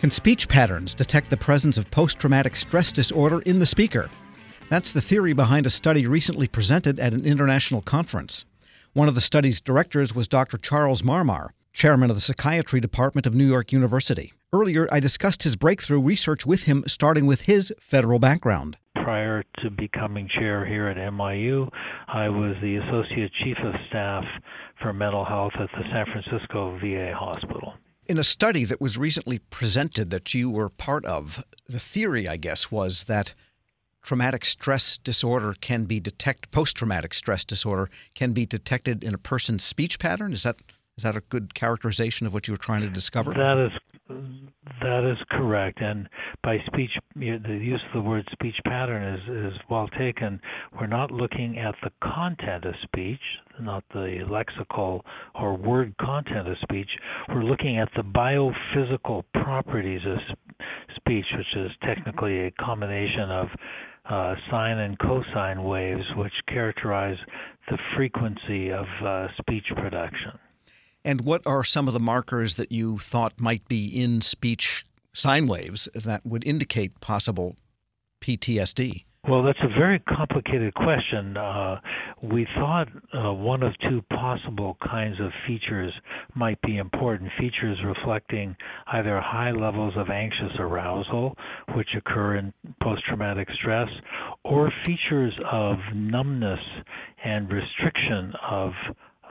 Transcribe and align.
Can 0.00 0.12
speech 0.12 0.48
patterns 0.48 0.94
detect 0.94 1.28
the 1.28 1.36
presence 1.36 1.76
of 1.76 1.90
post 1.90 2.20
traumatic 2.20 2.54
stress 2.54 2.92
disorder 2.92 3.40
in 3.40 3.58
the 3.58 3.66
speaker? 3.66 4.08
That's 4.68 4.92
the 4.92 5.00
theory 5.00 5.32
behind 5.32 5.66
a 5.66 5.70
study 5.70 6.06
recently 6.06 6.46
presented 6.46 7.00
at 7.00 7.14
an 7.14 7.24
international 7.24 7.82
conference. 7.82 8.44
One 8.92 9.08
of 9.08 9.16
the 9.16 9.20
study's 9.20 9.60
directors 9.60 10.14
was 10.14 10.28
Dr. 10.28 10.56
Charles 10.56 11.02
Marmar, 11.02 11.50
chairman 11.72 12.10
of 12.10 12.16
the 12.16 12.20
psychiatry 12.20 12.80
department 12.80 13.26
of 13.26 13.34
New 13.34 13.46
York 13.46 13.72
University. 13.72 14.32
Earlier, 14.52 14.86
I 14.92 15.00
discussed 15.00 15.42
his 15.42 15.56
breakthrough 15.56 16.00
research 16.00 16.46
with 16.46 16.62
him, 16.64 16.84
starting 16.86 17.26
with 17.26 17.42
his 17.42 17.74
federal 17.80 18.20
background. 18.20 18.76
Prior 18.94 19.42
to 19.62 19.70
becoming 19.70 20.28
chair 20.28 20.64
here 20.64 20.86
at 20.86 20.96
NYU, 20.96 21.68
I 22.06 22.28
was 22.28 22.54
the 22.62 22.76
associate 22.76 23.32
chief 23.42 23.56
of 23.64 23.74
staff 23.88 24.24
for 24.80 24.92
mental 24.92 25.24
health 25.24 25.54
at 25.58 25.70
the 25.72 25.82
San 25.90 26.06
Francisco 26.06 26.78
VA 26.78 27.12
hospital. 27.16 27.74
In 28.08 28.18
a 28.18 28.24
study 28.24 28.64
that 28.64 28.80
was 28.80 28.96
recently 28.96 29.38
presented 29.38 30.08
that 30.10 30.32
you 30.32 30.48
were 30.50 30.70
part 30.70 31.04
of, 31.04 31.44
the 31.68 31.78
theory, 31.78 32.26
I 32.26 32.38
guess, 32.38 32.70
was 32.70 33.04
that 33.04 33.34
traumatic 34.02 34.46
stress 34.46 34.96
disorder 34.96 35.54
can 35.60 35.84
be 35.84 36.00
detected, 36.00 36.50
post 36.50 36.78
traumatic 36.78 37.12
stress 37.12 37.44
disorder 37.44 37.90
can 38.14 38.32
be 38.32 38.46
detected 38.46 39.04
in 39.04 39.12
a 39.12 39.18
person's 39.18 39.62
speech 39.62 39.98
pattern. 39.98 40.32
Is 40.32 40.44
that 40.44 40.56
is 40.96 41.04
that 41.04 41.16
a 41.16 41.20
good 41.20 41.54
characterization 41.54 42.26
of 42.26 42.34
what 42.34 42.48
you 42.48 42.52
were 42.54 42.58
trying 42.58 42.80
to 42.80 42.88
discover? 42.88 43.32
That 43.32 43.58
is 43.58 43.72
that 44.08 45.10
is 45.10 45.18
correct. 45.30 45.80
And 45.80 46.08
by 46.42 46.58
speech, 46.66 46.90
the 47.14 47.60
use 47.60 47.82
of 47.88 48.02
the 48.02 48.08
word 48.08 48.26
speech 48.32 48.56
pattern 48.64 49.14
is 49.14 49.52
is 49.52 49.60
well 49.70 49.88
taken. 49.98 50.40
We're 50.78 50.86
not 50.86 51.10
looking 51.10 51.58
at 51.58 51.74
the 51.82 51.90
content 52.02 52.64
of 52.64 52.74
speech, 52.82 53.20
not 53.60 53.84
the 53.92 54.24
lexical 54.28 55.02
or 55.34 55.56
word 55.56 55.94
content 55.98 56.48
of 56.48 56.56
speech. 56.62 56.88
We're 57.28 57.44
looking 57.44 57.78
at 57.78 57.88
the 57.96 58.02
biophysical 58.02 59.24
properties 59.34 60.02
of 60.06 60.18
speech, 60.96 61.26
which 61.36 61.56
is 61.56 61.70
technically 61.82 62.46
a 62.46 62.50
combination 62.52 63.30
of 63.30 63.48
uh, 64.08 64.34
sine 64.50 64.78
and 64.78 64.98
cosine 64.98 65.62
waves, 65.62 66.04
which 66.16 66.32
characterize 66.48 67.18
the 67.68 67.78
frequency 67.94 68.70
of 68.72 68.86
uh, 69.04 69.28
speech 69.38 69.66
production. 69.76 70.32
And 71.04 71.22
what 71.22 71.42
are 71.46 71.64
some 71.64 71.86
of 71.86 71.94
the 71.94 72.00
markers 72.00 72.54
that 72.56 72.72
you 72.72 72.98
thought 72.98 73.40
might 73.40 73.66
be 73.68 73.86
in 73.86 74.20
speech 74.20 74.84
sine 75.12 75.46
waves 75.46 75.88
that 75.94 76.24
would 76.24 76.46
indicate 76.46 77.00
possible 77.00 77.56
PTSD? 78.20 79.04
Well, 79.28 79.42
that's 79.42 79.58
a 79.62 79.68
very 79.68 79.98
complicated 79.98 80.72
question. 80.74 81.36
Uh, 81.36 81.80
we 82.22 82.46
thought 82.56 82.88
uh, 83.12 83.32
one 83.34 83.62
of 83.62 83.74
two 83.88 84.00
possible 84.10 84.78
kinds 84.82 85.20
of 85.20 85.30
features 85.46 85.92
might 86.34 86.58
be 86.62 86.78
important 86.78 87.30
features 87.38 87.78
reflecting 87.84 88.56
either 88.86 89.20
high 89.20 89.50
levels 89.50 89.92
of 89.96 90.08
anxious 90.08 90.52
arousal, 90.58 91.36
which 91.74 91.88
occur 91.94 92.36
in 92.36 92.54
post 92.82 93.02
traumatic 93.06 93.48
stress, 93.60 93.88
or 94.44 94.72
features 94.86 95.34
of 95.50 95.76
numbness 95.94 96.60
and 97.22 97.52
restriction 97.52 98.32
of 98.48 98.72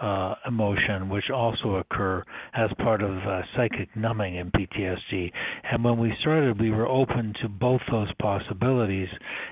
uh, 0.01 0.35
emotion, 0.47 1.09
which 1.09 1.29
also 1.33 1.75
occur 1.75 2.23
as 2.53 2.69
part 2.79 3.01
of 3.01 3.11
uh, 3.11 3.41
psychic 3.55 3.95
numbing 3.95 4.35
in 4.35 4.51
PTSD. 4.51 5.31
And 5.71 5.83
when 5.83 5.97
we 5.97 6.13
started, 6.21 6.59
we 6.59 6.71
were 6.71 6.87
open 6.87 7.33
to 7.41 7.49
both 7.49 7.81
those 7.91 8.11
possibilities. 8.21 9.09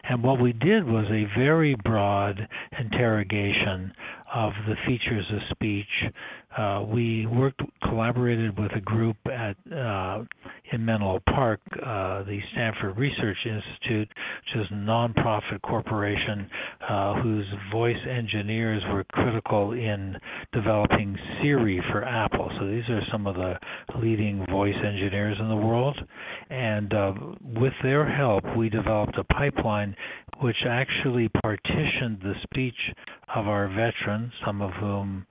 And 0.08 0.24
what 0.24 0.42
we 0.42 0.54
did 0.54 0.86
was 0.86 1.06
a 1.10 1.26
very 1.38 1.76
broad 1.84 2.48
interrogation 2.80 3.94
of 4.34 4.54
the 4.68 4.76
features 4.86 5.26
of 5.32 5.40
speech. 5.52 6.12
Uh, 6.58 6.86
we 6.88 7.26
worked, 7.26 7.62
collaborated 7.84 8.58
with 8.58 8.72
a 8.76 8.82
group 8.82 9.18
at 9.26 9.56
uh, 9.74 10.24
in 10.72 10.84
Menlo 10.84 11.20
Park, 11.34 11.60
uh, 11.74 12.24
the 12.24 12.40
Stanford 12.54 12.98
Research 12.98 13.38
Institute, 13.46 14.08
which 14.08 14.64
is 14.64 14.68
a 14.72 14.74
nonprofit 14.74 15.62
corporation 15.62 16.50
uh, 16.90 17.22
whose 17.22 17.46
voice 17.72 17.98
engineers 18.10 18.82
were 18.92 19.04
critical 19.06 19.74
in 19.74 20.16
developing 20.54 21.18
Siri 21.42 21.82
for 21.92 22.04
Apple. 22.04 22.50
So 22.60 22.68
these 22.68 22.88
are 22.90 23.02
some 23.12 23.28
of 23.28 23.36
the 23.36 23.56
leading 24.02 24.46
voice 24.50 24.76
engineers 24.76 25.38
in 25.40 25.50
the 25.50 25.56
world, 25.56 25.98
and 26.50 26.94
uh, 26.94 27.14
with 27.42 27.74
their 27.84 28.10
help, 28.10 28.44
we 28.58 28.70
developed 28.70 29.18
a 29.18 29.24
pipeline 29.26 29.96
which 30.42 30.58
actually 30.68 31.30
partitioned 31.44 32.20
the 32.22 32.34
speech 32.44 32.76
of 33.36 33.48
our 33.48 33.68
veterans, 33.68 34.32
some 34.46 34.62
of 34.62 34.72
whom 34.72 35.26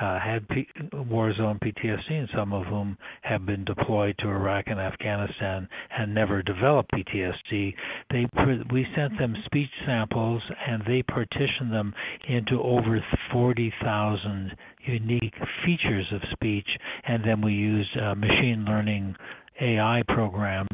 uh, 0.00 0.18
had 0.18 0.48
P- 0.48 0.66
war 0.92 1.32
zone 1.34 1.58
PTSD, 1.62 2.10
and 2.10 2.28
some 2.34 2.52
of 2.52 2.66
whom 2.66 2.96
have 3.22 3.46
been 3.46 3.64
deployed 3.64 4.16
to 4.18 4.28
Iraq 4.28 4.64
and 4.66 4.80
Afghanistan 4.80 5.68
and 5.96 6.14
never 6.14 6.42
developed 6.42 6.90
PTSD. 6.92 7.74
They 8.10 8.26
we 8.72 8.86
sent 8.94 9.18
them 9.18 9.36
speech 9.44 9.70
samples, 9.86 10.42
and 10.66 10.82
they 10.86 11.02
partitioned 11.02 11.72
them 11.72 11.94
into 12.28 12.60
over 12.62 13.04
40,000 13.32 14.56
unique 14.86 15.34
features 15.64 16.06
of 16.12 16.20
speech, 16.32 16.68
and 17.06 17.24
then 17.24 17.40
we 17.40 17.52
used 17.52 17.96
uh, 17.96 18.14
machine 18.14 18.64
learning 18.66 19.14
AI 19.60 20.02
programs 20.08 20.68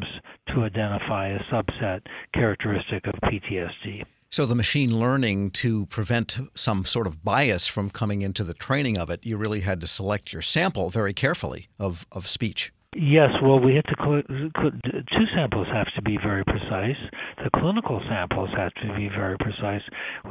to 0.49 0.63
identify 0.63 1.29
a 1.29 1.39
subset 1.53 2.01
characteristic 2.35 3.07
of 3.07 3.15
PTSD. 3.25 4.05
So 4.33 4.47
the 4.47 4.55
machine 4.55 4.97
learning 4.97 5.51
to 5.63 5.87
prevent 5.87 6.39
some 6.55 6.85
sort 6.85 7.09
of 7.09 7.25
bias 7.25 7.67
from 7.67 7.91
coming 7.91 8.23
into 8.23 8.45
the 8.45 8.55
training 8.55 8.97
of 8.97 9.11
it, 9.11 9.27
you 9.27 9.37
really 9.37 9.61
had 9.61 9.81
to 9.81 9.89
select 9.89 10.33
your 10.33 10.41
sample 10.41 10.89
very 10.89 11.13
carefully 11.13 11.69
of, 11.81 12.07
of 12.13 12.29
speech. 12.29 12.73
Yes, 12.97 13.31
well, 13.41 13.61
we 13.61 13.77
have 13.77 13.85
to 13.85 13.95
two 13.95 15.27
samples 15.33 15.69
have 15.73 15.87
to 15.95 16.03
be 16.03 16.19
very 16.21 16.43
precise. 16.45 16.99
The 17.39 17.51
clinical 17.55 18.03
samples 18.09 18.51
have 18.57 18.75
to 18.83 18.97
be 18.97 19.09
very 19.09 19.37
precise. 19.39 19.83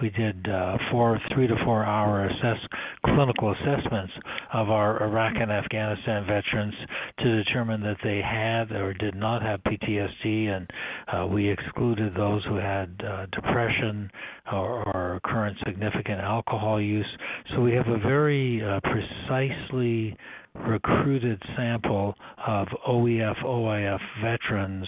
We 0.01 0.09
did 0.09 0.45
uh, 0.49 0.77
four, 0.91 1.21
three 1.33 1.47
to 1.47 1.55
four 1.63 1.85
hour 1.85 2.25
assess 2.25 2.59
clinical 3.05 3.53
assessments 3.53 4.11
of 4.53 4.69
our 4.69 5.01
Iraq 5.01 5.35
and 5.39 5.49
Afghanistan 5.49 6.25
veterans 6.27 6.75
to 7.19 7.43
determine 7.43 7.81
that 7.81 7.97
they 8.03 8.21
had 8.21 8.71
or 8.71 8.93
did 8.93 9.15
not 9.15 9.41
have 9.41 9.61
PTSD, 9.63 10.47
and 10.47 10.69
uh, 11.11 11.27
we 11.27 11.49
excluded 11.49 12.13
those 12.15 12.43
who 12.45 12.55
had 12.55 12.95
uh, 13.05 13.25
depression 13.31 14.09
or, 14.51 14.87
or 14.87 15.19
current 15.23 15.57
significant 15.65 16.19
alcohol 16.19 16.81
use. 16.81 17.07
So 17.53 17.61
we 17.61 17.73
have 17.73 17.87
a 17.87 17.97
very 17.97 18.61
uh, 18.63 18.79
precisely 18.81 20.15
recruited 20.55 21.41
sample 21.55 22.15
of 22.45 22.67
OEF 22.87 23.43
OIF 23.43 23.99
veterans 24.21 24.87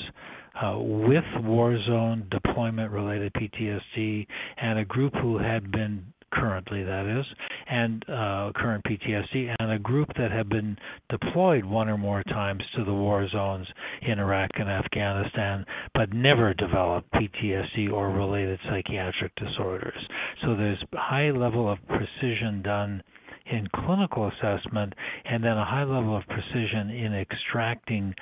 uh, 0.61 0.77
with 0.77 1.23
war 1.43 1.77
zone 1.87 2.27
deployment 2.29 2.91
related 2.91 3.31
PTSD 3.33 4.27
and 4.61 4.79
a 4.79 4.85
group 4.85 5.13
who 5.15 5.37
had 5.37 5.71
been 5.71 6.03
currently 6.31 6.83
that 6.83 7.05
is 7.05 7.25
and 7.69 8.03
uh, 8.09 8.51
current 8.55 8.83
PTSD 8.85 9.55
and 9.59 9.71
a 9.71 9.79
group 9.79 10.09
that 10.17 10.31
have 10.31 10.49
been 10.49 10.77
deployed 11.09 11.63
one 11.65 11.89
or 11.89 11.97
more 11.97 12.23
times 12.23 12.63
to 12.75 12.83
the 12.83 12.93
war 12.93 13.27
zones 13.29 13.67
in 14.01 14.19
Iraq 14.19 14.49
and 14.55 14.69
Afghanistan 14.69 15.65
but 15.93 16.13
never 16.13 16.53
developed 16.53 17.11
PTSD 17.13 17.91
or 17.91 18.09
related 18.09 18.59
psychiatric 18.69 19.33
disorders. 19.35 20.07
So 20.43 20.55
there's 20.55 20.83
high 20.93 21.31
level 21.31 21.71
of 21.71 21.77
precision 21.87 22.61
done 22.61 23.03
in 23.45 23.67
clinical 23.73 24.29
assessment 24.29 24.93
and 25.25 25.43
then 25.43 25.57
a 25.57 25.65
high 25.65 25.83
level 25.83 26.15
of 26.15 26.23
precision 26.27 26.89
in 26.89 27.13
extracting 27.13 28.13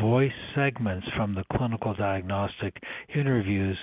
voice 0.00 0.32
segments 0.54 1.06
from 1.16 1.34
the 1.34 1.44
clinical 1.56 1.94
diagnostic 1.94 2.76
interviews 3.14 3.76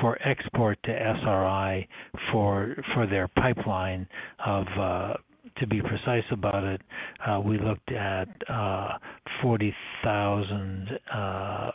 for 0.00 0.18
export 0.26 0.78
to 0.84 0.90
SRI 0.90 1.86
for 2.30 2.76
for 2.94 3.06
their 3.06 3.28
pipeline 3.28 4.06
of 4.44 4.66
uh, 4.78 5.14
to 5.58 5.66
be 5.66 5.80
precise 5.80 6.24
about 6.30 6.64
it, 6.64 6.80
uh, 7.26 7.40
we 7.40 7.58
looked 7.58 7.90
at 7.90 8.28
uh, 8.48 8.98
40,000, 9.42 10.98
uh, 11.12 11.70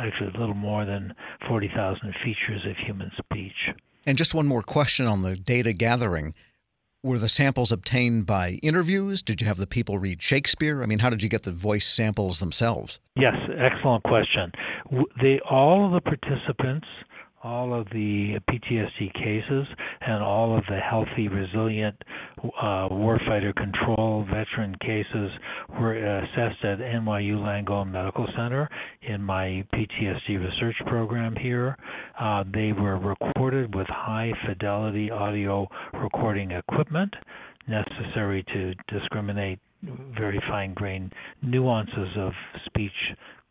actually 0.00 0.32
a 0.34 0.38
little 0.38 0.54
more 0.54 0.84
than 0.84 1.14
40,000 1.48 2.14
features 2.24 2.66
of 2.66 2.76
human 2.84 3.10
speech. 3.18 3.70
And 4.04 4.16
just 4.16 4.34
one 4.34 4.46
more 4.46 4.62
question 4.62 5.06
on 5.06 5.22
the 5.22 5.36
data 5.36 5.72
gathering. 5.72 6.34
Were 7.06 7.20
the 7.20 7.28
samples 7.28 7.70
obtained 7.70 8.26
by 8.26 8.58
interviews? 8.64 9.22
Did 9.22 9.40
you 9.40 9.46
have 9.46 9.58
the 9.58 9.66
people 9.68 9.96
read 9.96 10.20
Shakespeare? 10.20 10.82
I 10.82 10.86
mean, 10.86 10.98
how 10.98 11.08
did 11.08 11.22
you 11.22 11.28
get 11.28 11.44
the 11.44 11.52
voice 11.52 11.86
samples 11.86 12.40
themselves? 12.40 12.98
Yes, 13.14 13.36
excellent 13.56 14.02
question. 14.02 14.50
They 15.22 15.38
all 15.48 15.86
of 15.86 15.92
the 15.92 16.00
participants 16.00 16.88
all 17.46 17.72
of 17.72 17.86
the 17.92 18.34
PTSD 18.50 19.14
cases 19.14 19.66
and 20.00 20.20
all 20.22 20.58
of 20.58 20.64
the 20.68 20.78
healthy, 20.78 21.28
resilient 21.28 21.94
uh, 22.42 22.88
warfighter 22.90 23.54
control 23.54 24.24
veteran 24.24 24.74
cases 24.80 25.30
were 25.80 25.94
assessed 25.94 26.64
at 26.64 26.78
NYU 26.78 27.36
Langone 27.36 27.92
Medical 27.92 28.26
Center 28.36 28.68
in 29.02 29.22
my 29.22 29.64
PTSD 29.72 30.40
research 30.40 30.74
program 30.86 31.36
here. 31.36 31.76
Uh, 32.18 32.42
they 32.52 32.72
were 32.72 32.98
recorded 32.98 33.72
with 33.74 33.86
high 33.86 34.32
fidelity 34.46 35.10
audio 35.12 35.68
recording 35.94 36.50
equipment 36.50 37.14
necessary 37.68 38.44
to 38.52 38.74
discriminate 38.88 39.60
very 40.18 40.40
fine 40.48 40.74
grained 40.74 41.12
nuances 41.42 42.08
of 42.16 42.32
speech 42.64 42.90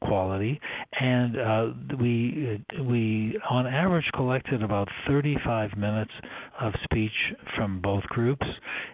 quality, 0.03 0.59
and 0.99 1.37
uh, 1.37 1.67
we 1.99 2.63
we 2.81 3.39
on 3.49 3.67
average 3.67 4.09
collected 4.13 4.61
about 4.61 4.87
35 5.07 5.77
minutes 5.77 6.11
of 6.59 6.73
speech 6.83 7.33
from 7.55 7.81
both 7.81 8.03
groups, 8.03 8.45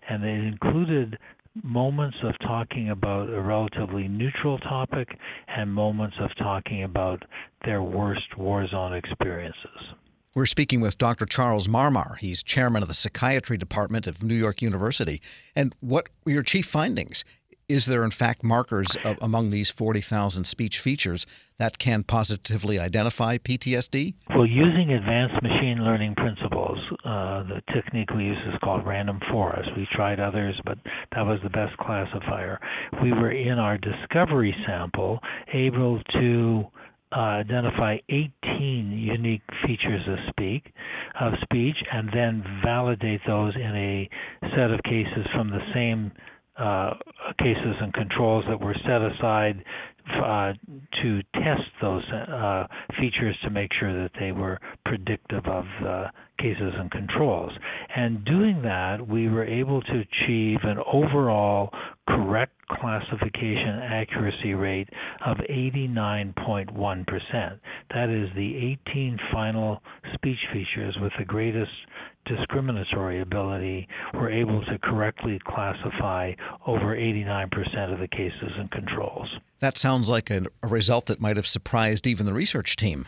and 0.10 0.24
it 0.24 0.44
included 0.44 1.18
moments 1.64 2.18
of 2.24 2.34
talking 2.40 2.90
about 2.90 3.30
a 3.30 3.42
relatively 3.42 4.08
neutral 4.08 4.58
topic 4.60 5.10
and 5.48 5.74
moments 5.74 6.16
of 6.20 6.30
talking 6.38 6.84
about 6.84 7.24
their 7.66 7.84
worst 7.84 8.38
war 8.38 8.66
zone 8.68 8.94
experiences. 8.94 9.94
We're 10.34 10.46
speaking 10.46 10.80
with 10.80 10.98
Dr. 10.98 11.26
Charles 11.26 11.68
Marmar. 11.68 12.18
He's 12.20 12.42
chairman 12.42 12.82
of 12.82 12.88
the 12.88 12.94
psychiatry 12.94 13.58
department 13.58 14.08
of 14.08 14.24
New 14.24 14.36
York 14.36 14.62
University. 14.62 15.22
And 15.58 15.76
what 15.82 16.08
were 16.24 16.32
your 16.32 16.42
chief 16.42 16.66
findings? 16.66 17.26
Is 17.72 17.86
there, 17.86 18.04
in 18.04 18.12
fact, 18.12 18.44
markers 18.44 18.98
of, 19.06 19.18
among 19.22 19.50
these 19.50 19.70
40,000 19.70 20.44
speech 20.44 20.78
features 20.78 21.26
that 21.56 21.80
can 21.80 22.04
positively 22.04 22.78
identify 22.78 23.38
PTSD? 23.38 24.14
Well, 24.30 24.46
using 24.46 24.92
advanced 24.92 25.42
machine 25.42 25.78
learning 25.82 26.16
principles, 26.16 26.78
uh, 27.06 27.44
the 27.44 27.62
technique 27.74 28.10
we 28.12 28.26
use 28.26 28.38
is 28.46 28.60
called 28.62 28.86
random 28.86 29.22
forest. 29.32 29.70
We 29.78 29.88
tried 29.96 30.20
others, 30.20 30.60
but 30.66 30.80
that 31.16 31.22
was 31.22 31.40
the 31.44 31.50
best 31.50 31.78
classifier. 31.78 32.60
We 33.02 33.14
were 33.14 33.32
in 33.32 33.58
our 33.58 33.78
discovery 33.78 34.54
sample 34.68 35.20
able 35.54 36.02
to 36.20 36.66
uh, 37.16 37.20
identify 37.20 38.00
18 38.10 38.92
unique 38.92 39.44
features 39.66 40.02
of 40.10 40.18
speak 40.30 40.74
of 41.22 41.32
speech 41.42 41.78
and 41.94 42.10
then 42.14 42.44
validate 42.66 43.22
those 43.26 43.56
in 43.56 43.76
a 43.76 44.10
set 44.56 44.72
of 44.72 44.84
cases 44.84 45.26
from 45.34 45.50
the 45.50 45.62
same 45.74 46.12
uh, 46.62 46.94
cases 47.40 47.76
and 47.82 47.94
controls 47.94 48.46
that 48.48 48.60
were 48.60 48.76
set 48.86 49.02
aside 49.02 49.64
uh, 50.24 50.54
to 51.02 51.22
test 51.36 51.64
those 51.82 52.04
uh, 52.12 52.68
features 53.00 53.36
to 53.44 53.50
make 53.50 53.72
sure 53.80 54.04
that 54.04 54.12
they 54.20 54.32
were 54.32 54.60
predictive 54.86 55.46
of 55.46 55.66
uh, 55.86 56.08
cases 56.40 56.74
and 56.78 56.92
controls. 56.92 57.52
And 57.96 58.24
doing 58.26 58.62
that, 58.64 59.08
we 59.08 59.30
were 59.30 59.46
able 59.46 59.82
to 59.82 59.94
achieve 59.94 60.60
an 60.64 60.78
overall 60.92 61.70
correct 62.08 62.54
classification 62.68 63.80
accuracy 63.84 64.54
rate 64.54 64.90
of 65.26 65.38
89.1%. 65.38 67.60
That 67.94 68.10
is 68.10 68.30
the 68.36 68.78
18 68.90 69.20
final 69.32 69.82
speech 70.22 70.38
features 70.54 70.96
with 71.02 71.12
the 71.18 71.26
greatest 71.26 71.72
discriminatory 72.26 73.22
ability 73.22 73.88
were 74.14 74.30
able 74.30 74.64
to 74.66 74.78
correctly 74.84 75.40
classify 75.48 76.32
over 76.68 76.96
89% 76.96 77.92
of 77.92 78.00
the 78.00 78.08
cases 78.08 78.52
and 78.58 78.70
controls. 78.70 79.28
That 79.60 79.80
sounds 79.80 80.10
like 80.10 80.30
a, 80.30 80.46
result 80.62 81.08
that 81.08 81.20
might 81.20 81.38
have 81.38 81.48
surprised 81.48 82.06
even 82.06 82.28
the 82.28 82.34
research 82.34 82.76
team. 82.76 83.08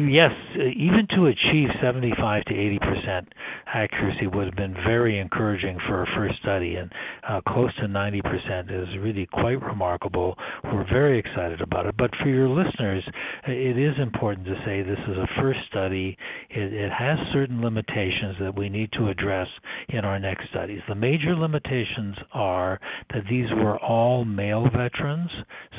Yes, 0.00 0.32
even 0.54 1.06
to 1.16 1.26
achieve 1.26 1.68
75 1.80 2.44
to 2.44 2.54
80 2.54 2.78
percent 2.78 3.28
accuracy 3.66 4.26
would 4.26 4.46
have 4.46 4.56
been 4.56 4.74
very 4.74 5.18
encouraging 5.18 5.78
for 5.86 6.02
a 6.02 6.06
first 6.14 6.38
study, 6.40 6.74
and 6.74 6.92
uh, 7.26 7.40
close 7.48 7.74
to 7.76 7.88
90 7.88 8.20
percent 8.20 8.70
is 8.70 8.88
really 9.00 9.26
quite 9.32 9.62
remarkable. 9.62 10.36
We're 10.64 10.84
very 10.90 11.18
excited 11.18 11.62
about 11.62 11.86
it. 11.86 11.96
But 11.96 12.10
for 12.22 12.28
your 12.28 12.48
listeners, 12.48 13.02
it 13.46 13.78
is 13.78 13.94
important 13.98 14.46
to 14.46 14.54
say 14.66 14.82
this 14.82 14.98
is 15.08 15.16
a 15.16 15.40
first 15.40 15.60
study. 15.70 16.18
It, 16.50 16.72
it 16.74 16.92
has 16.92 17.18
certain 17.32 17.62
limitations 17.62 18.36
that 18.40 18.54
we 18.54 18.68
need 18.68 18.90
to 18.98 19.08
address 19.08 19.48
in 19.88 20.00
our 20.00 20.18
next 20.18 20.50
studies. 20.50 20.80
The 20.86 20.94
major 20.94 21.34
limitations 21.34 22.16
are 22.34 22.78
that 23.14 23.22
these 23.30 23.48
were 23.56 23.78
all 23.78 24.26
male 24.26 24.64
veterans, 24.64 25.30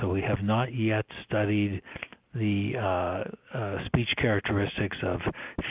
so 0.01 0.09
we 0.09 0.21
have 0.21 0.41
not 0.41 0.73
yet 0.73 1.05
studied 1.27 1.81
the 2.35 2.73
uh, 2.77 3.57
uh, 3.57 3.85
speech 3.85 4.09
characteristics 4.19 4.97
of 5.03 5.19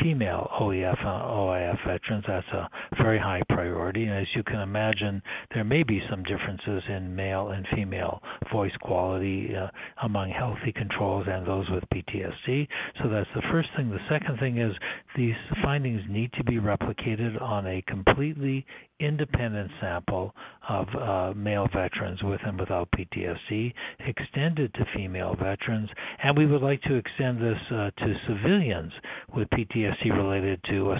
female 0.00 0.48
OEF 0.60 0.98
and 0.98 1.22
OIF 1.22 1.76
veterans. 1.86 2.24
That's 2.26 2.46
a 2.48 2.68
very 3.02 3.18
high 3.18 3.42
priority. 3.48 4.04
And 4.04 4.18
as 4.18 4.26
you 4.34 4.42
can 4.42 4.60
imagine, 4.60 5.22
there 5.54 5.64
may 5.64 5.82
be 5.82 6.00
some 6.08 6.22
differences 6.22 6.82
in 6.88 7.14
male 7.14 7.48
and 7.48 7.66
female 7.74 8.20
voice 8.52 8.72
quality 8.82 9.54
uh, 9.56 9.68
among 10.02 10.30
healthy 10.30 10.72
controls 10.72 11.26
and 11.28 11.46
those 11.46 11.68
with 11.70 11.84
PTSD. 11.92 12.68
So 13.02 13.08
that's 13.08 13.28
the 13.34 13.42
first 13.50 13.68
thing. 13.76 13.90
The 13.90 13.98
second 14.08 14.38
thing 14.38 14.58
is 14.58 14.72
these 15.16 15.34
findings 15.62 16.02
need 16.08 16.32
to 16.34 16.44
be 16.44 16.56
replicated 16.56 17.40
on 17.40 17.66
a 17.66 17.82
completely 17.82 18.64
independent 19.02 19.70
sample 19.80 20.34
of 20.68 20.86
uh, 20.94 21.32
male 21.34 21.68
veterans 21.72 22.22
with 22.22 22.40
and 22.46 22.58
without 22.58 22.88
PTSD, 22.92 23.72
extended 24.06 24.72
to 24.74 24.84
female 24.94 25.34
veterans, 25.34 25.90
and 26.22 26.36
we 26.36 26.46
would 26.46 26.62
like 26.62 26.80
to 26.82 26.94
extend 26.94 27.40
this 27.40 27.58
uh, 27.70 27.90
to 27.98 28.14
civilians 28.26 28.92
with 29.34 29.48
PTSD 29.50 30.16
related 30.16 30.60
to 30.70 30.94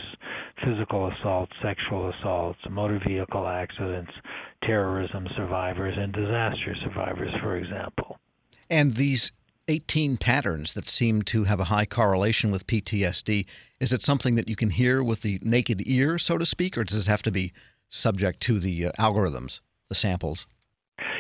physical 0.65 1.11
assaults, 1.11 1.53
sexual 1.63 2.11
assaults, 2.11 2.59
motor 2.71 3.01
vehicle 3.07 3.47
accidents, 3.47 4.13
terrorism 4.65 5.27
survivors, 5.37 5.95
and 5.97 6.13
disaster 6.13 6.75
survivors, 6.85 7.31
for 7.41 7.57
example. 7.57 8.19
And 8.69 8.95
these 8.95 9.33
18 9.69 10.17
patterns 10.17 10.75
that 10.75 10.91
seem 10.91 11.23
to 11.23 11.45
have 11.45 11.61
a 11.61 11.65
high 11.65 11.87
correlation 11.87 12.51
with 12.51 12.67
PTSD, 12.67 13.47
is 13.81 13.93
it 13.93 14.03
something 14.03 14.35
that 14.35 14.49
you 14.49 14.57
can 14.57 14.71
hear 14.71 15.03
with 15.03 15.23
the 15.23 15.39
naked 15.43 15.83
ear, 15.87 16.19
so 16.19 16.37
to 16.37 16.47
speak, 16.47 16.77
or 16.77 16.85
does 16.85 17.07
it 17.07 17.11
have 17.11 17.23
to 17.23 17.31
be 17.31 17.53
subject 17.93 18.41
to 18.41 18.59
the 18.59 18.87
uh, 18.87 18.93
algorithms, 18.99 19.61
the 19.89 19.95
samples? 19.95 20.47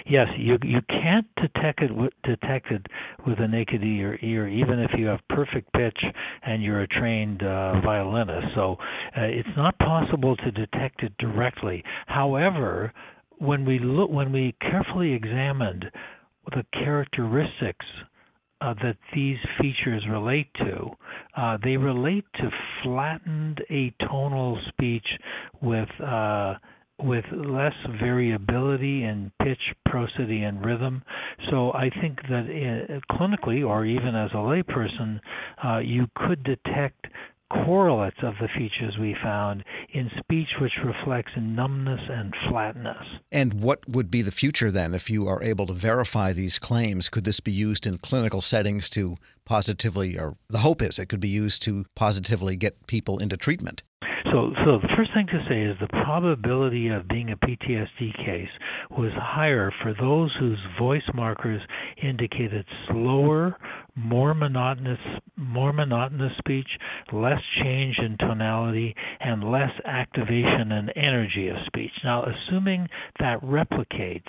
Yes, 0.07 0.29
you 0.37 0.59
you 0.63 0.81
can't 0.89 1.27
detect 1.37 1.81
it 1.83 1.91
detect 2.25 2.71
it 2.71 2.87
with 3.27 3.39
a 3.39 3.49
naked 3.49 3.83
ear, 3.83 4.19
ear 4.23 4.49
even 4.49 4.79
if 4.79 4.91
you 4.99 5.07
have 5.07 5.21
perfect 5.29 5.73
pitch 5.73 5.99
and 6.43 6.63
you're 6.63 6.83
a 6.83 6.89
trained 6.89 7.43
uh, 7.43 7.81
violinist. 7.81 8.49
So 8.55 8.77
uh, 9.17 9.23
it's 9.23 9.57
not 9.57 9.79
possible 9.79 10.37
to 10.37 10.51
detect 10.51 11.03
it 11.03 11.13
directly. 11.19 11.85
However, 12.07 12.93
when 13.39 13.65
we 13.65 13.79
look 13.79 14.11
when 14.11 14.33
we 14.33 14.55
carefully 14.61 15.13
examined 15.13 15.91
the 16.47 16.65
characteristics 16.73 17.87
uh, 18.63 18.75
that 18.75 18.97
these 19.15 19.39
features 19.61 20.05
relate 20.09 20.49
to. 20.55 20.91
Uh, 21.37 21.59
they 21.65 21.77
relate 21.77 22.25
to 22.35 22.51
flattened 22.83 23.61
atonal 23.71 24.57
speech 24.69 25.07
with 25.61 25.89
uh, 26.01 26.55
with 26.99 27.25
less 27.33 27.75
variability 28.01 29.03
in 29.03 29.33
pitch, 29.43 29.59
prosody, 29.87 30.45
and 30.45 30.65
rhythm. 30.65 31.03
So 31.51 31.73
I 31.73 31.91
think 32.01 32.21
that 32.29 32.45
uh, 32.47 33.15
clinically, 33.17 33.67
or 33.67 33.85
even 33.85 34.15
as 34.15 34.31
a 34.33 34.37
layperson, 34.37 35.19
uh, 35.65 35.79
you 35.79 36.07
could 36.15 36.45
detect 36.45 37.07
correlates 37.53 38.17
of 38.23 38.35
the 38.41 38.49
features 38.49 38.97
we 38.99 39.17
found 39.23 39.65
in 39.93 40.11
speech 40.19 40.49
which 40.61 40.73
reflects 40.85 41.33
numbness 41.37 42.01
and 42.09 42.35
flatness. 42.49 43.05
And 43.31 43.63
what 43.63 43.89
would 43.89 44.11
be 44.11 44.23
the 44.23 44.31
future 44.31 44.71
then 44.71 44.95
if 44.95 45.11
you 45.11 45.29
are 45.29 45.43
able 45.43 45.67
to 45.67 45.73
verify 45.73 46.33
these 46.33 46.59
claims? 46.59 47.09
Could 47.09 47.25
this 47.25 47.41
be 47.41 47.53
used 47.53 47.87
in 47.87 47.99
clinical 47.99 48.41
settings 48.41 48.89
to 48.91 49.17
positively, 49.45 50.19
or 50.19 50.37
the 50.49 50.59
hope 50.59 50.83
is 50.83 50.99
it 50.99 51.07
could 51.07 51.21
be 51.21 51.29
used 51.29 51.63
to 51.63 51.85
positively 51.95 52.57
get 52.57 52.87
people 52.87 53.19
into 53.19 53.37
treatment? 53.37 53.83
So, 54.33 54.51
so 54.65 54.79
the 54.79 54.89
first 54.97 55.13
thing 55.13 55.27
to 55.27 55.45
say 55.47 55.61
is 55.61 55.77
the 55.79 55.89
probability 56.05 56.89
of 56.89 57.07
being 57.07 57.31
a 57.31 57.37
PTSD 57.37 58.17
case 58.25 58.49
was 58.91 59.13
higher 59.15 59.71
for 59.83 59.93
those 59.93 60.35
whose 60.41 60.59
voice 60.79 61.03
markers 61.13 61.61
indicated 62.03 62.65
slower, 62.89 63.59
more 63.95 64.35
monotonous, 64.35 64.99
more 65.37 65.73
monotonous 65.73 66.33
speech, 66.39 66.69
less 67.13 67.41
change 67.63 67.99
in 67.99 68.17
tonality, 68.19 68.95
and 69.21 69.51
less 69.51 69.71
activation 69.85 70.73
and 70.73 70.93
energy 70.97 71.49
of 71.49 71.57
speech. 71.67 71.91
Now, 72.05 72.25
assuming 72.25 72.89
that 73.19 73.43
replicates 73.43 74.23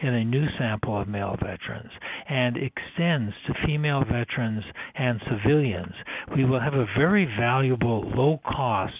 in 0.00 0.14
a 0.14 0.24
new 0.24 0.46
sample 0.58 1.00
of 1.00 1.08
male 1.08 1.36
veterans 1.40 1.90
and 2.28 2.56
extends 2.56 3.34
to 3.46 3.66
female 3.66 4.04
veterans 4.04 4.64
and 4.94 5.20
civilians, 5.30 5.94
we 6.36 6.44
will 6.44 6.60
have 6.60 6.74
a 6.74 6.86
very 6.96 7.24
valuable, 7.38 8.02
low 8.14 8.40
cost, 8.44 8.94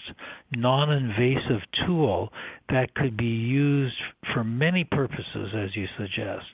non 0.51 0.91
invasive 0.91 1.61
tool 1.85 2.29
that 2.69 2.93
could 2.95 3.17
be 3.17 3.25
used 3.25 3.95
for 4.33 4.43
many 4.43 4.83
purposes, 4.83 5.53
as 5.55 5.75
you 5.75 5.87
suggest, 5.97 6.45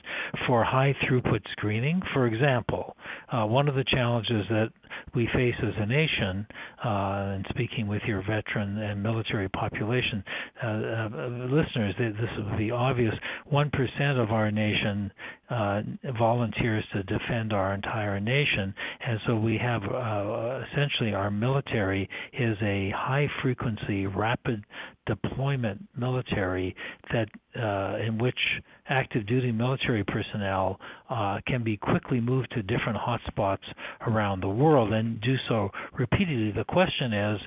for 0.48 0.64
high 0.64 0.96
throughput 1.04 1.42
screening. 1.52 2.02
For 2.14 2.28
example, 2.28 2.96
uh, 3.32 3.46
one 3.46 3.68
of 3.68 3.76
the 3.76 3.86
challenges 3.86 4.46
that 4.50 4.70
we 5.14 5.28
face 5.34 5.56
as 5.62 5.74
a 5.78 5.86
nation, 5.86 6.46
uh, 6.84 7.36
and 7.36 7.46
speaking 7.50 7.88
with 7.88 8.02
your 8.08 8.22
veteran 8.22 8.78
and 8.78 9.02
military 9.02 9.50
population 9.50 10.24
uh, 10.64 10.68
uh 10.68 11.10
listeners, 11.50 11.96
this 11.98 12.30
would 12.38 12.58
be 12.58 12.72
obvious. 12.72 13.14
One 13.48 13.70
percent 13.70 14.18
of 14.18 14.32
our 14.32 14.52
nation 14.52 15.12
uh, 15.50 15.82
volunteers 16.18 16.84
to 16.94 17.04
defend 17.04 17.54
our 17.54 17.74
entire 17.74 18.20
nation, 18.20 18.74
and 19.06 19.20
so 19.28 19.36
we 19.36 19.58
have 19.58 19.84
uh, 19.84 20.62
essentially 20.72 21.14
our 21.14 21.32
military 21.32 22.10
is 22.34 22.58
a 22.62 22.92
high 22.96 23.28
frequency, 23.42 24.08
rapid 24.08 24.64
deployment 25.06 25.82
military 25.98 26.76
that 27.12 27.28
uh, 27.56 27.98
in 28.06 28.18
which 28.18 28.40
active 28.90 29.26
duty 29.26 29.52
military 29.52 30.04
personnel 30.04 30.80
uh, 31.10 31.40
can 31.48 31.64
be 31.64 31.78
quickly 31.78 32.20
moved 32.20 32.52
to 32.52 32.62
different 32.64 32.98
hotspots 32.98 33.64
around 34.08 34.42
the 34.42 34.50
world 34.50 34.94
and 34.94 35.20
do 35.22 35.36
so 35.48 35.70
repeatedly. 35.98 36.52
The 36.52 36.66
question 36.66 37.14
is 37.14 37.40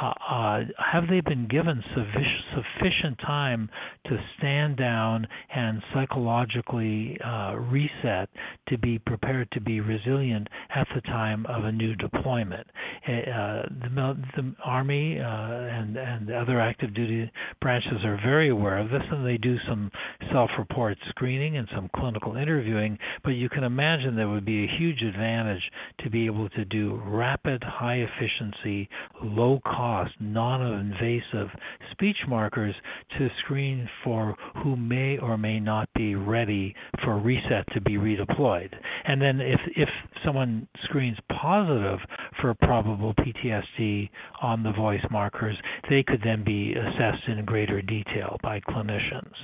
uh, 0.00 0.12
uh, 0.30 0.60
have 0.92 1.04
they 1.08 1.20
been 1.20 1.46
given 1.48 1.82
sufficient 1.94 3.18
time 3.18 3.68
to 4.04 4.16
stand 4.38 4.76
down 4.76 5.26
and 5.54 5.82
psychologically 5.94 7.18
uh, 7.24 7.54
reset 7.54 8.28
to 8.68 8.76
be 8.78 8.98
prepared 8.98 9.50
to 9.52 9.60
be 9.60 9.80
resilient 9.80 10.48
at 10.74 10.86
the 10.94 11.00
time 11.02 11.46
of 11.46 11.64
a 11.64 11.72
new 11.72 11.94
deployment? 11.96 12.66
Uh, 13.06 13.62
the, 13.82 14.16
the, 14.36 14.54
Army 14.64 15.18
uh, 15.18 15.24
and, 15.24 15.96
and 15.96 16.30
other 16.30 16.60
active 16.60 16.92
duty 16.94 17.30
branches 17.60 18.04
are 18.04 18.18
very 18.24 18.50
aware 18.50 18.78
of 18.78 18.90
this 18.90 19.02
and 19.10 19.24
they 19.24 19.36
do 19.36 19.56
some 19.68 19.90
self 20.32 20.50
report 20.58 20.96
screening 21.08 21.56
and 21.56 21.68
some 21.74 21.88
clinical 21.96 22.36
interviewing, 22.36 22.98
but 23.24 23.30
you 23.30 23.48
can 23.48 23.64
imagine 23.64 24.16
there 24.16 24.28
would 24.28 24.44
be 24.44 24.64
a 24.64 24.78
huge 24.78 25.02
advantage 25.02 25.62
to 26.02 26.10
be 26.10 26.26
able 26.26 26.48
to 26.50 26.64
do 26.64 27.00
rapid, 27.04 27.62
high 27.62 27.96
efficiency, 28.04 28.88
low 29.22 29.60
cost, 29.64 29.85
non 30.20 30.62
invasive 30.62 31.48
speech 31.92 32.16
markers 32.28 32.74
to 33.18 33.28
screen 33.44 33.88
for 34.04 34.36
who 34.62 34.76
may 34.76 35.18
or 35.18 35.36
may 35.38 35.60
not 35.60 35.88
be 35.94 36.14
ready 36.14 36.74
for 37.04 37.18
reset 37.18 37.64
to 37.72 37.80
be 37.80 37.92
redeployed. 37.92 38.72
And 39.04 39.20
then 39.20 39.40
if, 39.40 39.60
if 39.76 39.88
someone 40.24 40.68
screens 40.84 41.18
positive 41.40 41.98
for 42.40 42.54
probable 42.54 43.14
PTSD 43.14 44.10
on 44.42 44.62
the 44.62 44.72
voice 44.72 45.04
markers, 45.10 45.56
they 45.88 46.02
could 46.02 46.20
then 46.24 46.44
be 46.44 46.74
assessed 46.74 47.28
in 47.28 47.44
greater 47.44 47.82
detail 47.82 48.36
by 48.42 48.60
clinicians. 48.60 49.34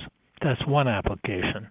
That's 0.41 0.65
one 0.67 0.87
application. 0.87 1.69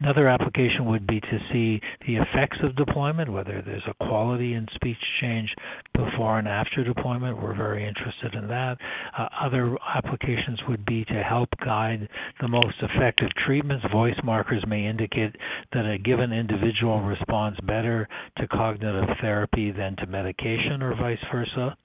Another 0.00 0.28
application 0.28 0.86
would 0.86 1.06
be 1.06 1.20
to 1.20 1.38
see 1.52 1.80
the 2.06 2.16
effects 2.16 2.58
of 2.62 2.76
deployment, 2.76 3.32
whether 3.32 3.62
there's 3.62 3.86
a 3.86 4.04
quality 4.04 4.54
in 4.54 4.66
speech 4.74 4.96
change 5.20 5.54
before 5.94 6.38
and 6.38 6.48
after 6.48 6.84
deployment. 6.84 7.40
We're 7.42 7.56
very 7.56 7.86
interested 7.86 8.34
in 8.34 8.48
that. 8.48 8.78
Uh, 9.16 9.28
other 9.40 9.76
applications 9.94 10.60
would 10.68 10.84
be 10.84 11.04
to 11.06 11.22
help 11.22 11.48
guide 11.64 12.08
the 12.40 12.48
most 12.48 12.76
effective 12.82 13.28
treatments. 13.46 13.84
Voice 13.92 14.18
markers 14.24 14.64
may 14.66 14.86
indicate 14.86 15.36
that 15.72 15.86
a 15.86 15.98
given 15.98 16.32
individual 16.32 17.00
responds 17.00 17.58
better 17.60 18.08
to 18.38 18.48
cognitive 18.48 19.08
therapy 19.20 19.70
than 19.70 19.96
to 19.96 20.06
medication, 20.06 20.82
or 20.82 20.94
vice 20.94 21.18
versa 21.32 21.76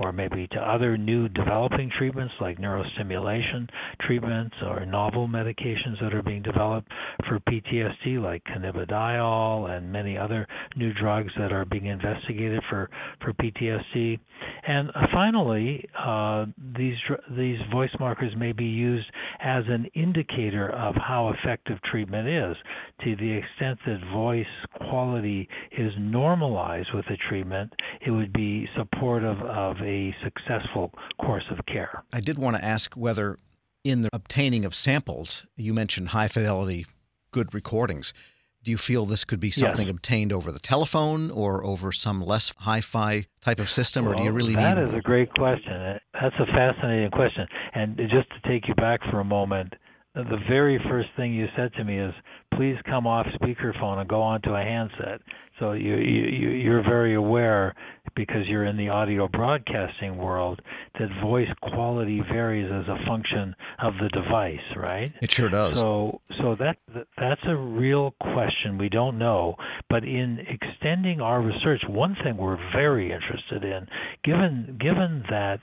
or 0.00 0.12
maybe 0.12 0.46
to 0.48 0.58
other 0.58 0.96
new 0.96 1.28
developing 1.28 1.90
treatments 1.98 2.34
like 2.40 2.58
neurostimulation 2.58 3.68
treatments 4.00 4.54
or 4.62 4.84
novel 4.86 5.28
medications 5.28 6.00
that 6.00 6.14
are 6.14 6.22
being 6.22 6.42
developed 6.42 6.88
for 7.28 7.38
PTSD 7.40 8.20
like 8.22 8.42
cannabidiol 8.44 9.70
and 9.70 9.90
many 9.90 10.16
other 10.16 10.46
new 10.76 10.92
drugs 10.94 11.32
that 11.38 11.52
are 11.52 11.64
being 11.64 11.86
investigated 11.86 12.62
for 12.68 12.88
for 13.22 13.32
PTSD. 13.34 14.18
And 14.66 14.90
finally, 15.12 15.88
uh, 15.98 16.46
these 16.76 16.96
these 17.36 17.58
voice 17.72 17.90
markers 17.98 18.32
may 18.36 18.52
be 18.52 18.64
used 18.64 19.06
as 19.42 19.64
an 19.68 19.86
indicator 19.94 20.70
of 20.70 20.94
how 20.96 21.30
effective 21.30 21.78
treatment 21.90 22.28
is 22.28 22.56
to 23.04 23.16
the 23.16 23.32
extent 23.32 23.78
that 23.86 24.00
voice 24.12 24.46
quality 24.88 25.48
is 25.76 25.92
normalized 25.98 26.88
with 26.94 27.06
the 27.06 27.16
treatment, 27.28 27.72
it 28.04 28.10
would 28.10 28.32
be 28.32 28.68
supportive 28.76 29.40
of 29.42 29.76
a 29.82 30.14
successful 30.22 30.92
course 31.20 31.44
of 31.50 31.64
care. 31.66 32.02
I 32.12 32.20
did 32.20 32.38
want 32.38 32.56
to 32.56 32.64
ask 32.64 32.94
whether, 32.94 33.38
in 33.84 34.02
the 34.02 34.10
obtaining 34.12 34.64
of 34.64 34.74
samples, 34.74 35.46
you 35.56 35.72
mentioned 35.72 36.08
high 36.08 36.28
fidelity, 36.28 36.86
good 37.30 37.54
recordings. 37.54 38.12
Do 38.62 38.70
you 38.70 38.76
feel 38.76 39.06
this 39.06 39.24
could 39.24 39.40
be 39.40 39.50
something 39.50 39.86
yes. 39.86 39.90
obtained 39.90 40.32
over 40.32 40.52
the 40.52 40.58
telephone 40.58 41.30
or 41.30 41.64
over 41.64 41.92
some 41.92 42.20
less 42.20 42.52
hi-fi 42.58 43.26
type 43.40 43.58
of 43.58 43.70
system, 43.70 44.04
well, 44.04 44.14
or 44.14 44.16
do 44.16 44.24
you 44.24 44.32
really 44.32 44.54
that 44.54 44.76
need? 44.76 44.86
That 44.86 44.88
is 44.90 44.94
a 44.94 45.00
great 45.00 45.32
question. 45.34 45.98
That's 46.12 46.34
a 46.38 46.46
fascinating 46.46 47.10
question. 47.10 47.46
And 47.74 47.96
just 47.96 48.28
to 48.30 48.48
take 48.48 48.68
you 48.68 48.74
back 48.74 49.00
for 49.10 49.20
a 49.20 49.24
moment, 49.24 49.74
the 50.14 50.38
very 50.48 50.78
first 50.88 51.08
thing 51.16 51.32
you 51.32 51.46
said 51.56 51.72
to 51.74 51.84
me 51.84 51.98
is, 51.98 52.14
"Please 52.54 52.76
come 52.84 53.06
off 53.06 53.26
speakerphone 53.40 53.98
and 53.98 54.08
go 54.08 54.22
onto 54.22 54.54
a 54.54 54.62
handset." 54.62 55.20
So 55.60 55.72
you, 55.72 55.96
you 55.96 56.50
you're 56.50 56.82
very 56.82 57.14
aware 57.14 57.74
because 58.16 58.48
you're 58.48 58.64
in 58.64 58.76
the 58.76 58.88
audio 58.88 59.28
broadcasting 59.28 60.16
world 60.16 60.60
that 60.98 61.08
voice 61.22 61.48
quality 61.62 62.22
varies 62.32 62.70
as 62.72 62.88
a 62.88 63.06
function 63.06 63.54
of 63.78 63.94
the 64.00 64.08
device, 64.08 64.58
right? 64.74 65.12
It 65.20 65.30
sure 65.30 65.50
does. 65.50 65.78
So 65.78 66.20
so 66.40 66.56
that 66.58 66.76
that's 67.18 67.42
a 67.46 67.54
real 67.54 68.14
question 68.20 68.78
we 68.78 68.88
don't 68.88 69.18
know, 69.18 69.54
but 69.90 70.02
in 70.02 70.38
extending 70.48 71.20
our 71.20 71.42
research, 71.42 71.82
one 71.88 72.16
thing 72.24 72.38
we're 72.38 72.58
very 72.72 73.12
interested 73.12 73.62
in, 73.62 73.86
given 74.24 74.78
given 74.80 75.24
that 75.28 75.60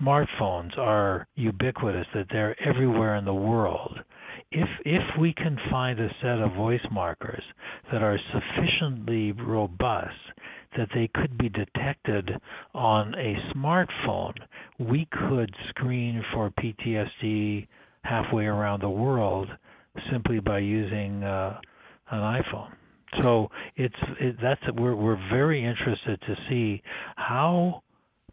smartphones 0.00 0.76
are 0.76 1.28
ubiquitous, 1.36 2.06
that 2.14 2.26
they're 2.30 2.56
everywhere 2.66 3.14
in 3.16 3.24
the 3.24 3.34
world, 3.34 3.95
if 4.52 4.68
if 4.84 5.02
we 5.18 5.32
can 5.32 5.58
find 5.70 5.98
a 5.98 6.08
set 6.22 6.38
of 6.38 6.54
voice 6.54 6.86
markers 6.90 7.42
that 7.92 8.02
are 8.02 8.18
sufficiently 8.32 9.32
robust 9.32 10.14
that 10.76 10.88
they 10.94 11.08
could 11.14 11.36
be 11.38 11.48
detected 11.48 12.30
on 12.74 13.14
a 13.14 13.34
smartphone, 13.54 14.34
we 14.78 15.08
could 15.10 15.54
screen 15.70 16.22
for 16.32 16.50
PTSD 16.50 17.66
halfway 18.02 18.44
around 18.44 18.82
the 18.82 18.90
world 18.90 19.48
simply 20.12 20.38
by 20.38 20.58
using 20.58 21.24
uh, 21.24 21.58
an 22.10 22.20
iPhone. 22.42 22.72
So 23.22 23.50
it's 23.76 23.94
it, 24.20 24.36
that's 24.42 24.60
we're 24.76 24.94
we're 24.94 25.28
very 25.30 25.64
interested 25.64 26.20
to 26.20 26.36
see 26.48 26.82
how 27.16 27.82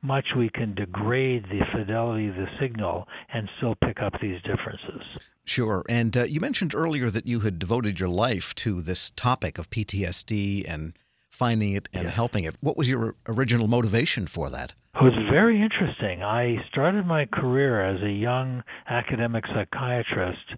much 0.03 0.25
we 0.37 0.49
can 0.49 0.75
degrade 0.75 1.45
the 1.45 1.61
fidelity 1.71 2.27
of 2.27 2.35
the 2.35 2.47
signal 2.59 3.07
and 3.33 3.49
still 3.57 3.75
pick 3.83 4.01
up 4.01 4.13
these 4.21 4.41
differences. 4.43 5.01
Sure. 5.45 5.83
And 5.89 6.15
uh, 6.15 6.23
you 6.23 6.39
mentioned 6.39 6.75
earlier 6.75 7.09
that 7.09 7.25
you 7.25 7.41
had 7.41 7.59
devoted 7.59 7.99
your 7.99 8.09
life 8.09 8.53
to 8.55 8.81
this 8.81 9.11
topic 9.11 9.57
of 9.57 9.69
PTSD 9.69 10.65
and 10.67 10.93
finding 11.29 11.73
it 11.73 11.89
and 11.93 12.05
yes. 12.05 12.13
helping 12.13 12.43
it. 12.43 12.55
What 12.61 12.77
was 12.77 12.89
your 12.89 13.15
original 13.27 13.67
motivation 13.67 14.27
for 14.27 14.49
that? 14.49 14.73
It 14.95 15.01
was 15.01 15.13
very 15.31 15.59
interesting. 15.59 16.21
I 16.21 16.55
started 16.69 17.07
my 17.07 17.25
career 17.25 17.83
as 17.83 17.99
a 18.03 18.11
young 18.11 18.61
academic 18.87 19.43
psychiatrist. 19.47 20.53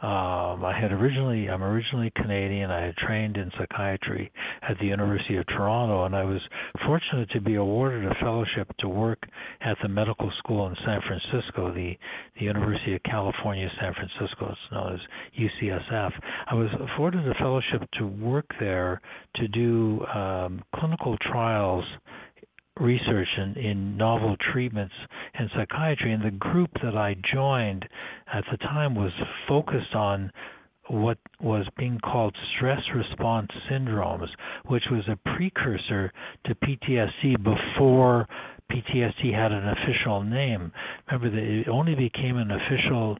Um, 0.00 0.64
I 0.64 0.78
had 0.80 0.92
originally, 0.92 1.50
I'm 1.50 1.64
originally 1.64 2.12
Canadian. 2.14 2.70
I 2.70 2.86
had 2.86 2.96
trained 2.96 3.36
in 3.36 3.50
psychiatry 3.58 4.30
at 4.62 4.78
the 4.78 4.86
University 4.86 5.38
of 5.38 5.46
Toronto, 5.48 6.04
and 6.04 6.14
I 6.14 6.22
was 6.22 6.40
fortunate 6.86 7.30
to 7.30 7.40
be 7.40 7.56
awarded 7.56 8.06
a 8.06 8.14
fellowship 8.20 8.68
to 8.78 8.88
work 8.88 9.18
at 9.60 9.76
the 9.82 9.88
medical 9.88 10.30
school 10.38 10.68
in 10.68 10.76
San 10.86 11.00
Francisco, 11.02 11.74
the 11.74 11.98
the 12.38 12.44
University 12.44 12.94
of 12.94 13.02
California, 13.02 13.68
San 13.80 13.92
Francisco. 13.92 14.50
It's 14.52 14.72
known 14.72 14.94
as 14.94 15.00
UCSF. 15.36 16.12
I 16.46 16.54
was 16.54 16.68
afforded 16.80 17.26
a 17.28 17.34
fellowship 17.34 17.82
to 17.98 18.06
work 18.06 18.46
there 18.60 19.00
to 19.34 19.48
do 19.48 20.06
um, 20.06 20.62
clinical 20.76 21.18
trials 21.18 21.84
research 22.80 23.28
in, 23.36 23.56
in 23.56 23.96
novel 23.96 24.36
treatments 24.52 24.94
in 25.38 25.48
psychiatry. 25.56 26.12
And 26.12 26.24
the 26.24 26.30
group 26.30 26.70
that 26.82 26.96
I 26.96 27.16
joined 27.32 27.84
at 28.32 28.44
the 28.50 28.56
time 28.58 28.94
was 28.94 29.12
focused 29.48 29.94
on 29.94 30.32
what 30.88 31.18
was 31.40 31.66
being 31.78 32.00
called 32.02 32.36
stress 32.56 32.80
response 32.94 33.48
syndromes, 33.70 34.26
which 34.66 34.84
was 34.90 35.04
a 35.08 35.36
precursor 35.36 36.12
to 36.46 36.54
PTSD 36.56 37.42
before 37.44 38.26
PTSD 38.70 39.32
had 39.32 39.52
an 39.52 39.68
official 39.68 40.22
name. 40.22 40.72
Remember 41.06 41.30
that 41.30 41.42
it 41.42 41.68
only 41.68 41.94
became 41.94 42.36
an 42.36 42.50
official 42.50 43.18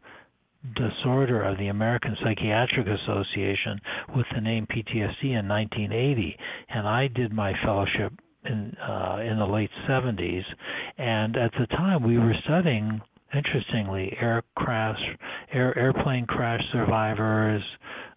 disorder 0.75 1.43
of 1.43 1.59
the 1.59 1.69
American 1.69 2.17
Psychiatric 2.23 2.87
Association 2.87 3.81
with 4.15 4.27
the 4.35 4.41
name 4.41 4.67
PTSD 4.67 5.25
in 5.25 5.49
1980, 5.49 6.37
and 6.69 6.87
I 6.87 7.07
did 7.07 7.33
my 7.33 7.53
fellowship 7.65 8.13
in 8.45 8.77
uh, 8.77 9.19
in 9.23 9.39
the 9.39 9.47
late 9.47 9.71
70s, 9.89 10.43
and 10.99 11.37
at 11.37 11.53
the 11.59 11.67
time 11.69 12.03
we 12.03 12.19
were 12.19 12.35
studying, 12.45 13.01
interestingly, 13.35 14.17
air 14.21 14.43
crash, 14.57 15.01
air, 15.53 15.77
airplane 15.79 16.27
crash 16.27 16.63
survivors, 16.73 17.63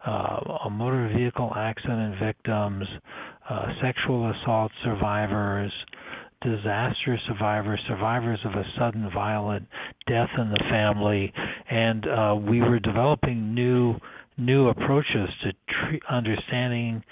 uh, 0.05 0.69
motor 0.71 1.11
vehicle 1.15 1.51
accident 1.55 2.15
victims, 2.21 2.85
uh, 3.49 3.67
sexual 3.81 4.31
assault 4.31 4.71
survivors, 4.83 5.71
disaster 6.41 7.17
survivors, 7.27 7.79
survivors 7.87 8.39
of 8.45 8.51
a 8.53 8.63
sudden 8.77 9.09
violent 9.13 9.67
death 10.07 10.29
in 10.37 10.49
the 10.49 10.63
family, 10.69 11.31
and 11.69 12.07
uh, 12.07 12.35
we 12.35 12.61
were 12.61 12.79
developing 12.79 13.53
new 13.53 13.95
new 14.37 14.67
approaches 14.69 15.29
to 15.43 15.51
tre- 15.69 16.01
understanding 16.09 17.03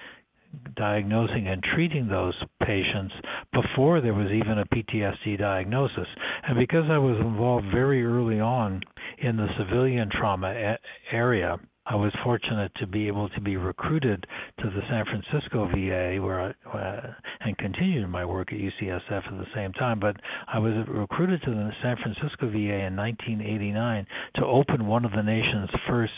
diagnosing 0.76 1.48
and 1.48 1.64
treating 1.76 2.08
those 2.08 2.36
patients 2.64 3.14
before 3.54 4.02
there 4.02 4.14
was 4.14 4.32
even 4.32 4.60
a 4.60 4.66
PTSD 4.66 5.38
diagnosis. 5.38 6.08
And 6.48 6.58
because 6.58 6.86
I 6.90 6.98
was 6.98 7.18
involved 7.20 7.68
very 7.72 8.06
early 8.06 8.40
on 8.40 8.82
in 9.20 9.38
the 9.38 9.48
civilian 9.58 10.10
trauma 10.10 10.78
area, 11.12 11.58
I 11.86 11.96
was 11.96 12.14
fortunate 12.24 12.72
to 12.76 12.86
be 12.86 13.08
able 13.08 13.28
to 13.30 13.42
be 13.42 13.58
recruited 13.58 14.26
to 14.60 14.70
the 14.70 14.82
San 14.88 15.04
Francisco 15.06 15.68
VA, 15.68 16.22
where 16.22 16.40
I 16.40 16.78
uh, 16.78 17.14
and 17.42 17.58
continued 17.58 18.08
my 18.08 18.24
work 18.24 18.54
at 18.54 18.60
UCSF 18.60 19.12
at 19.12 19.32
the 19.32 19.48
same 19.56 19.74
time. 19.74 20.00
But 20.00 20.16
I 20.48 20.60
was 20.60 20.74
recruited 20.88 21.42
to 21.42 21.50
the 21.50 21.72
San 21.82 21.98
Francisco 21.98 22.50
VA 22.50 22.86
in 22.86 22.96
1989 22.96 24.06
to 24.36 24.46
open 24.46 24.86
one 24.86 25.06
of 25.06 25.12
the 25.12 25.24
nation's 25.24 25.70
first 25.88 26.14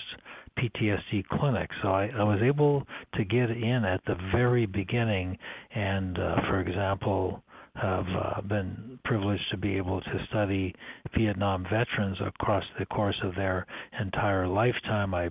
PTSD 0.57 1.25
clinic. 1.27 1.69
So 1.81 1.89
I, 1.89 2.09
I 2.17 2.23
was 2.23 2.39
able 2.43 2.83
to 3.15 3.25
get 3.25 3.49
in 3.49 3.85
at 3.85 4.01
the 4.05 4.15
very 4.31 4.65
beginning, 4.65 5.37
and 5.73 6.17
uh, 6.17 6.35
for 6.47 6.59
example, 6.61 7.43
have 7.75 8.05
uh, 8.07 8.41
been 8.41 8.99
privileged 9.03 9.43
to 9.51 9.57
be 9.57 9.77
able 9.77 9.99
to 9.99 10.25
study 10.29 10.75
Vietnam 11.17 11.63
veterans 11.63 12.17
across 12.25 12.63
the 12.77 12.85
course 12.85 13.19
of 13.23 13.33
their 13.35 13.65
entire 13.99 14.47
lifetime. 14.47 15.13
I, 15.13 15.29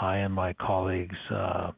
I 0.00 0.16
and 0.18 0.34
my 0.34 0.52
colleagues 0.54 1.16
uh, 1.30 1.70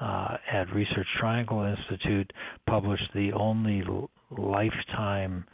uh, 0.00 0.36
at 0.52 0.72
Research 0.74 1.06
Triangle 1.18 1.62
Institute 1.64 2.30
published 2.66 3.10
the 3.14 3.32
only 3.32 3.82
lifetime 4.30 5.44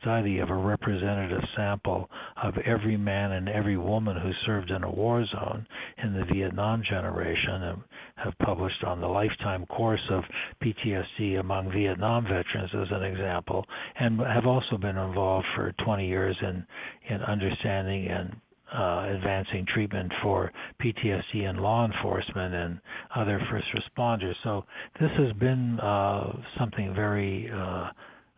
study 0.00 0.38
of 0.38 0.50
a 0.50 0.54
representative 0.54 1.42
sample 1.56 2.08
of 2.42 2.54
every 2.64 2.96
man 2.96 3.32
and 3.32 3.48
every 3.48 3.76
woman 3.76 4.16
who 4.16 4.30
served 4.46 4.70
in 4.70 4.84
a 4.84 4.90
war 4.90 5.24
zone 5.26 5.66
in 6.02 6.12
the 6.12 6.24
Vietnam 6.32 6.82
generation 6.88 7.62
and 7.62 7.82
have 8.16 8.32
published 8.38 8.84
on 8.84 9.00
the 9.00 9.06
lifetime 9.06 9.66
course 9.66 10.02
of 10.10 10.22
PTSD 10.62 11.40
among 11.40 11.72
Vietnam 11.72 12.24
veterans 12.24 12.70
as 12.74 12.88
an 12.90 13.02
example 13.02 13.64
and 13.98 14.20
have 14.20 14.46
also 14.46 14.76
been 14.78 14.96
involved 14.96 15.46
for 15.56 15.72
20 15.84 16.06
years 16.06 16.36
in 16.42 16.64
in 17.08 17.20
understanding 17.22 18.06
and 18.08 18.36
uh, 18.72 19.06
advancing 19.14 19.66
treatment 19.74 20.10
for 20.22 20.50
PTSD 20.82 21.48
in 21.48 21.56
law 21.58 21.84
enforcement 21.84 22.54
and 22.54 22.80
other 23.14 23.38
first 23.50 23.66
responders. 23.74 24.34
So 24.44 24.64
this 24.98 25.10
has 25.18 25.32
been 25.34 25.78
uh, 25.80 26.32
something 26.58 26.94
very 26.94 27.50
uh, 27.54 27.90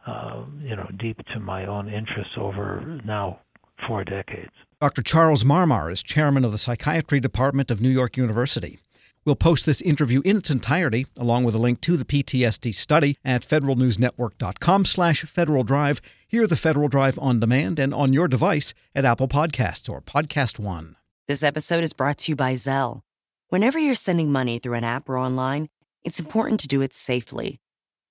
uh, 0.06 0.44
you 0.60 0.76
know, 0.76 0.88
deep 0.98 1.18
to 1.32 1.40
my 1.40 1.66
own 1.66 1.88
interests 1.88 2.34
over 2.36 3.00
now 3.04 3.40
four 3.86 4.04
decades. 4.04 4.52
Dr. 4.80 5.02
Charles 5.02 5.44
Marmar 5.44 5.90
is 5.90 6.02
chairman 6.02 6.44
of 6.44 6.52
the 6.52 6.58
psychiatry 6.58 7.20
department 7.20 7.70
of 7.70 7.80
New 7.80 7.88
York 7.88 8.16
University. 8.16 8.78
We'll 9.24 9.36
post 9.36 9.64
this 9.64 9.80
interview 9.80 10.20
in 10.22 10.36
its 10.36 10.50
entirety, 10.50 11.06
along 11.18 11.44
with 11.44 11.54
a 11.54 11.58
link 11.58 11.80
to 11.82 11.96
the 11.96 12.04
PTSD 12.04 12.74
study 12.74 13.16
at 13.24 13.46
federalnewsnetwork.com 13.46 14.84
slash 14.84 15.22
Federal 15.22 15.64
Drive. 15.64 16.02
Hear 16.28 16.46
the 16.46 16.56
Federal 16.56 16.88
Drive 16.88 17.18
on 17.18 17.40
demand 17.40 17.78
and 17.78 17.94
on 17.94 18.12
your 18.12 18.28
device 18.28 18.74
at 18.94 19.06
Apple 19.06 19.28
Podcasts 19.28 19.88
or 19.88 20.02
Podcast 20.02 20.58
One. 20.58 20.96
This 21.26 21.42
episode 21.42 21.82
is 21.82 21.94
brought 21.94 22.18
to 22.18 22.32
you 22.32 22.36
by 22.36 22.52
Zelle. 22.52 23.00
Whenever 23.48 23.78
you're 23.78 23.94
sending 23.94 24.30
money 24.30 24.58
through 24.58 24.74
an 24.74 24.84
app 24.84 25.08
or 25.08 25.16
online, 25.16 25.70
it's 26.02 26.20
important 26.20 26.60
to 26.60 26.68
do 26.68 26.82
it 26.82 26.94
safely. 26.94 27.60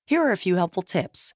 Here 0.07 0.23
are 0.23 0.31
a 0.31 0.38
few 0.38 0.55
helpful 0.55 0.81
tips. 0.81 1.35